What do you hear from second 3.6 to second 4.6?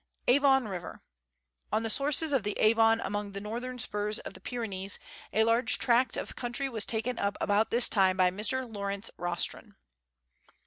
spurs of the